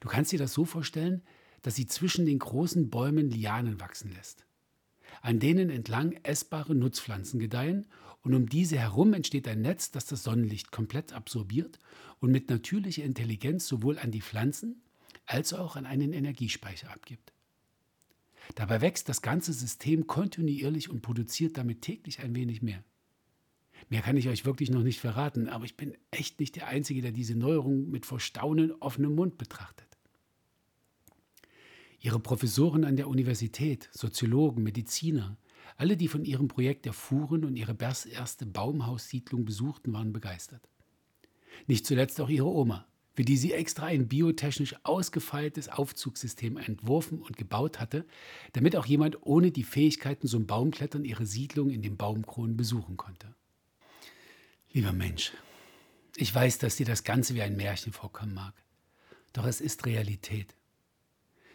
Du 0.00 0.08
kannst 0.08 0.32
dir 0.32 0.38
das 0.38 0.52
so 0.52 0.64
vorstellen, 0.64 1.22
dass 1.62 1.74
sie 1.74 1.86
zwischen 1.86 2.24
den 2.24 2.38
großen 2.38 2.88
Bäumen 2.88 3.30
Lianen 3.30 3.80
wachsen 3.80 4.12
lässt 4.12 4.46
an 5.20 5.38
denen 5.38 5.70
entlang 5.70 6.12
essbare 6.22 6.74
Nutzpflanzen 6.74 7.38
gedeihen 7.38 7.86
und 8.22 8.34
um 8.34 8.48
diese 8.48 8.78
herum 8.78 9.12
entsteht 9.14 9.48
ein 9.48 9.62
Netz, 9.62 9.90
das 9.90 10.06
das 10.06 10.22
Sonnenlicht 10.22 10.70
komplett 10.70 11.12
absorbiert 11.12 11.78
und 12.20 12.30
mit 12.30 12.50
natürlicher 12.50 13.04
Intelligenz 13.04 13.66
sowohl 13.66 13.98
an 13.98 14.10
die 14.10 14.22
Pflanzen 14.22 14.82
als 15.26 15.52
auch 15.52 15.76
an 15.76 15.86
einen 15.86 16.12
Energiespeicher 16.12 16.90
abgibt. 16.90 17.32
Dabei 18.54 18.80
wächst 18.80 19.08
das 19.08 19.22
ganze 19.22 19.52
System 19.52 20.06
kontinuierlich 20.06 20.90
und 20.90 21.02
produziert 21.02 21.56
damit 21.56 21.82
täglich 21.82 22.20
ein 22.20 22.34
wenig 22.34 22.62
mehr. 22.62 22.82
Mehr 23.88 24.02
kann 24.02 24.16
ich 24.16 24.28
euch 24.28 24.44
wirklich 24.44 24.70
noch 24.70 24.82
nicht 24.82 25.00
verraten, 25.00 25.48
aber 25.48 25.64
ich 25.64 25.76
bin 25.76 25.96
echt 26.10 26.40
nicht 26.40 26.56
der 26.56 26.68
Einzige, 26.68 27.02
der 27.02 27.12
diese 27.12 27.34
Neuerung 27.34 27.90
mit 27.90 28.06
vor 28.06 28.20
Staunen 28.20 28.72
offenem 28.72 29.14
Mund 29.14 29.38
betrachtet. 29.38 29.91
Ihre 32.02 32.18
Professoren 32.18 32.84
an 32.84 32.96
der 32.96 33.06
Universität, 33.06 33.88
Soziologen, 33.92 34.64
Mediziner, 34.64 35.36
alle, 35.76 35.96
die 35.96 36.08
von 36.08 36.24
ihrem 36.24 36.48
Projekt 36.48 36.84
erfuhren 36.84 37.44
und 37.44 37.56
ihre 37.56 37.76
erste 37.80 38.44
Baumhaussiedlung 38.44 39.44
besuchten, 39.44 39.92
waren 39.92 40.12
begeistert. 40.12 40.68
Nicht 41.68 41.86
zuletzt 41.86 42.20
auch 42.20 42.28
ihre 42.28 42.48
Oma, 42.48 42.88
für 43.14 43.24
die 43.24 43.36
sie 43.36 43.52
extra 43.52 43.86
ein 43.86 44.08
biotechnisch 44.08 44.74
ausgefeiltes 44.82 45.68
Aufzugssystem 45.68 46.56
entworfen 46.56 47.22
und 47.22 47.36
gebaut 47.36 47.78
hatte, 47.78 48.04
damit 48.52 48.74
auch 48.74 48.86
jemand 48.86 49.24
ohne 49.24 49.52
die 49.52 49.62
Fähigkeiten 49.62 50.26
zum 50.26 50.46
Baumklettern 50.46 51.04
ihre 51.04 51.24
Siedlung 51.24 51.70
in 51.70 51.82
den 51.82 51.96
Baumkronen 51.96 52.56
besuchen 52.56 52.96
konnte. 52.96 53.32
Lieber 54.72 54.92
Mensch, 54.92 55.32
ich 56.16 56.34
weiß, 56.34 56.58
dass 56.58 56.76
dir 56.76 56.86
das 56.86 57.04
Ganze 57.04 57.36
wie 57.36 57.42
ein 57.42 57.56
Märchen 57.56 57.92
vorkommen 57.92 58.34
mag, 58.34 58.54
doch 59.32 59.46
es 59.46 59.60
ist 59.60 59.86
Realität. 59.86 60.56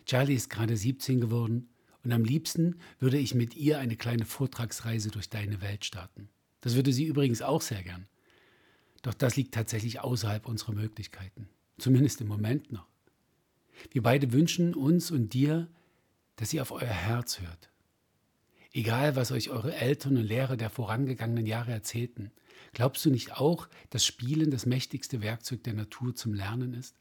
Charlie 0.08 0.36
ist 0.36 0.50
gerade 0.50 0.78
17 0.78 1.20
geworden 1.20 1.70
und 2.04 2.14
am 2.14 2.24
liebsten 2.24 2.78
würde 2.98 3.18
ich 3.18 3.36
mit 3.36 3.58
ihr 3.58 3.78
eine 3.78 3.98
kleine 3.98 4.24
Vortragsreise 4.24 5.12
durch 5.12 5.30
deine 5.30 5.62
Welt 5.62 5.84
starten. 5.84 6.30
Das 6.62 6.76
würde 6.76 6.94
sie 6.94 7.04
übrigens 7.04 7.42
auch 7.42 7.62
sehr 7.62 7.84
gern. 7.84 8.08
Doch 9.02 9.14
das 9.14 9.36
liegt 9.36 9.54
tatsächlich 9.54 10.00
außerhalb 10.00 10.48
unserer 10.48 10.72
Möglichkeiten. 10.72 11.50
Zumindest 11.78 12.22
im 12.22 12.28
Moment 12.28 12.72
noch. 12.72 12.88
Wir 13.92 14.02
beide 14.02 14.32
wünschen 14.32 14.74
uns 14.74 15.12
und 15.12 15.34
dir, 15.34 15.68
dass 16.38 16.54
ihr 16.54 16.62
auf 16.62 16.72
euer 16.72 16.88
Herz 16.88 17.42
hört. 17.42 17.70
Egal, 18.72 19.18
was 19.18 19.32
euch 19.32 19.50
eure 19.50 19.76
Eltern 19.76 20.16
und 20.16 20.24
Lehrer 20.24 20.56
der 20.56 20.70
vorangegangenen 20.70 21.46
Jahre 21.46 21.72
erzählten, 21.72 22.32
glaubst 22.72 23.04
du 23.06 23.10
nicht 23.10 23.34
auch, 23.34 23.68
dass 23.90 24.06
Spielen 24.06 24.52
das 24.52 24.66
mächtigste 24.66 25.22
Werkzeug 25.22 25.64
der 25.64 25.74
Natur 25.74 26.16
zum 26.16 26.34
Lernen 26.34 26.74
ist? 26.74 26.96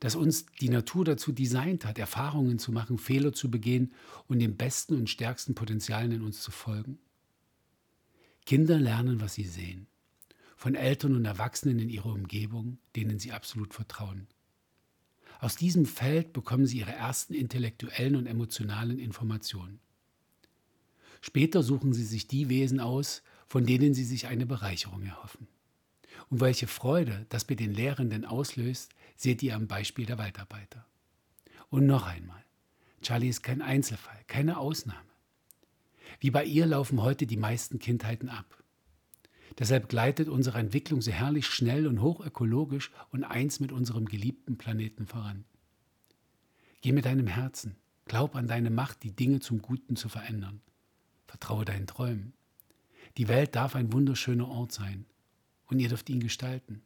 Dass 0.00 0.14
uns 0.14 0.46
die 0.60 0.68
Natur 0.68 1.04
dazu 1.04 1.32
designt 1.32 1.84
hat, 1.84 1.98
Erfahrungen 1.98 2.58
zu 2.58 2.72
machen, 2.72 2.98
Fehler 2.98 3.32
zu 3.32 3.50
begehen 3.50 3.92
und 4.28 4.38
den 4.38 4.56
besten 4.56 4.94
und 4.94 5.10
stärksten 5.10 5.54
Potenzialen 5.54 6.12
in 6.12 6.22
uns 6.22 6.40
zu 6.40 6.50
folgen? 6.50 6.98
Kinder 8.44 8.78
lernen, 8.78 9.20
was 9.20 9.34
sie 9.34 9.44
sehen, 9.44 9.86
von 10.56 10.74
Eltern 10.74 11.16
und 11.16 11.24
Erwachsenen 11.24 11.78
in 11.78 11.88
ihrer 11.88 12.12
Umgebung, 12.12 12.78
denen 12.94 13.18
sie 13.18 13.32
absolut 13.32 13.74
vertrauen. 13.74 14.26
Aus 15.40 15.56
diesem 15.56 15.84
Feld 15.84 16.32
bekommen 16.32 16.66
sie 16.66 16.78
ihre 16.78 16.92
ersten 16.92 17.34
intellektuellen 17.34 18.16
und 18.16 18.26
emotionalen 18.26 18.98
Informationen. 18.98 19.80
Später 21.20 21.62
suchen 21.62 21.92
sie 21.92 22.04
sich 22.04 22.28
die 22.28 22.48
Wesen 22.48 22.80
aus, 22.80 23.22
von 23.48 23.66
denen 23.66 23.94
sie 23.94 24.04
sich 24.04 24.28
eine 24.28 24.46
Bereicherung 24.46 25.02
erhoffen. 25.04 25.48
Und 26.30 26.40
welche 26.40 26.66
Freude 26.66 27.26
das 27.28 27.44
bei 27.44 27.54
den 27.54 27.74
Lehrenden 27.74 28.24
auslöst, 28.24 28.90
seht 29.16 29.42
ihr 29.42 29.56
am 29.56 29.66
Beispiel 29.66 30.06
der 30.06 30.18
Waldarbeiter. 30.18 30.86
Und 31.68 31.86
noch 31.86 32.06
einmal, 32.06 32.44
Charlie 33.02 33.28
ist 33.28 33.42
kein 33.42 33.62
Einzelfall, 33.62 34.22
keine 34.26 34.58
Ausnahme. 34.58 35.00
Wie 36.20 36.30
bei 36.30 36.44
ihr 36.44 36.66
laufen 36.66 37.02
heute 37.02 37.26
die 37.26 37.36
meisten 37.36 37.78
Kindheiten 37.78 38.28
ab. 38.28 38.62
Deshalb 39.58 39.88
gleitet 39.88 40.28
unsere 40.28 40.58
Entwicklung 40.58 41.00
so 41.00 41.10
herrlich 41.10 41.46
schnell 41.46 41.86
und 41.86 42.02
hochökologisch 42.02 42.90
und 43.10 43.24
eins 43.24 43.58
mit 43.58 43.72
unserem 43.72 44.06
geliebten 44.06 44.58
Planeten 44.58 45.06
voran. 45.06 45.44
Geh 46.82 46.92
mit 46.92 47.06
deinem 47.06 47.26
Herzen, 47.26 47.76
glaub 48.04 48.36
an 48.36 48.48
deine 48.48 48.70
Macht, 48.70 49.02
die 49.02 49.12
Dinge 49.12 49.40
zum 49.40 49.62
Guten 49.62 49.96
zu 49.96 50.08
verändern. 50.08 50.60
Vertraue 51.26 51.64
deinen 51.64 51.86
Träumen. 51.86 52.34
Die 53.16 53.28
Welt 53.28 53.56
darf 53.56 53.74
ein 53.74 53.92
wunderschöner 53.92 54.48
Ort 54.48 54.72
sein 54.72 55.06
und 55.66 55.80
ihr 55.80 55.88
dürft 55.88 56.10
ihn 56.10 56.20
gestalten. 56.20 56.82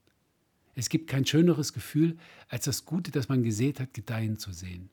Es 0.74 0.88
gibt 0.88 1.08
kein 1.08 1.26
schöneres 1.26 1.72
Gefühl, 1.72 2.16
als 2.48 2.64
das 2.64 2.84
Gute, 2.84 3.10
das 3.10 3.28
man 3.28 3.42
gesät 3.42 3.80
hat, 3.80 3.94
gedeihen 3.94 4.38
zu 4.38 4.52
sehen. 4.52 4.90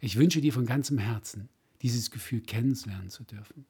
Ich 0.00 0.16
wünsche 0.16 0.40
dir 0.40 0.52
von 0.52 0.66
ganzem 0.66 0.98
Herzen, 0.98 1.48
dieses 1.82 2.10
Gefühl 2.10 2.40
kennenlernen 2.40 3.10
zu 3.10 3.24
dürfen. 3.24 3.66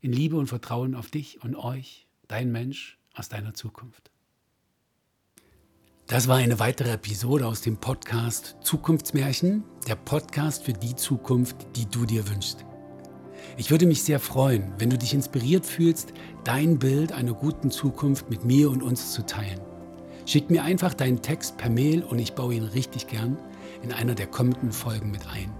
In 0.00 0.12
Liebe 0.12 0.36
und 0.36 0.46
Vertrauen 0.46 0.94
auf 0.94 1.10
dich 1.10 1.42
und 1.42 1.56
euch, 1.56 2.06
dein 2.28 2.52
Mensch 2.52 2.98
aus 3.14 3.28
deiner 3.28 3.54
Zukunft. 3.54 4.10
Das 6.06 6.26
war 6.26 6.36
eine 6.36 6.58
weitere 6.58 6.92
Episode 6.92 7.46
aus 7.46 7.60
dem 7.60 7.76
Podcast 7.76 8.56
Zukunftsmärchen, 8.62 9.64
der 9.86 9.96
Podcast 9.96 10.64
für 10.64 10.72
die 10.72 10.96
Zukunft, 10.96 11.66
die 11.76 11.84
du 11.84 12.06
dir 12.06 12.26
wünschst. 12.28 12.67
Ich 13.56 13.70
würde 13.70 13.86
mich 13.86 14.02
sehr 14.02 14.20
freuen, 14.20 14.72
wenn 14.78 14.90
du 14.90 14.98
dich 14.98 15.14
inspiriert 15.14 15.66
fühlst, 15.66 16.12
dein 16.44 16.78
Bild 16.78 17.12
einer 17.12 17.32
guten 17.32 17.70
Zukunft 17.70 18.30
mit 18.30 18.44
mir 18.44 18.70
und 18.70 18.82
uns 18.82 19.12
zu 19.12 19.24
teilen. 19.26 19.60
Schick 20.26 20.50
mir 20.50 20.62
einfach 20.62 20.94
deinen 20.94 21.22
Text 21.22 21.56
per 21.56 21.70
Mail 21.70 22.02
und 22.02 22.18
ich 22.18 22.34
baue 22.34 22.54
ihn 22.54 22.64
richtig 22.64 23.06
gern 23.06 23.38
in 23.82 23.92
einer 23.92 24.14
der 24.14 24.26
kommenden 24.26 24.72
Folgen 24.72 25.10
mit 25.10 25.26
ein. 25.26 25.50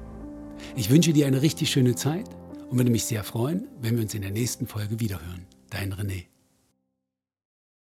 Ich 0.76 0.90
wünsche 0.90 1.12
dir 1.12 1.26
eine 1.26 1.42
richtig 1.42 1.71
schöne 1.71 1.95
Zeit 1.95 2.28
und 2.68 2.76
würde 2.76 2.90
mich 2.90 3.04
sehr 3.04 3.25
freuen, 3.25 3.68
wenn 3.80 3.97
wir 3.97 4.02
uns 4.02 4.14
in 4.14 4.23
der 4.23 4.30
nächsten 4.30 4.66
Folge 4.66 5.00
wiederhören. 5.00 5.47
Dein 5.71 5.95
René. 5.95 6.25